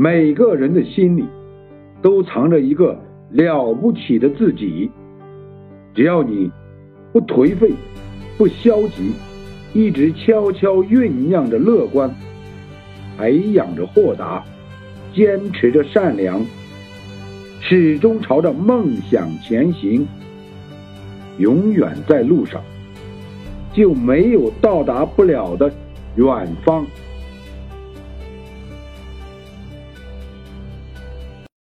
[0.00, 1.24] 每个人的心里
[2.00, 2.96] 都藏着一个
[3.30, 4.88] 了不起的自己。
[5.92, 6.48] 只要你
[7.12, 7.72] 不颓废
[8.36, 9.10] 不消极
[9.74, 12.08] 一直悄悄酝酿着乐观
[13.16, 14.44] 培养着豁达
[15.12, 16.46] 坚持着善良
[17.60, 20.06] 始终朝着梦想前行
[21.38, 22.62] 永远在路上
[23.72, 25.68] 就没有到达不了的
[26.14, 26.86] 远方。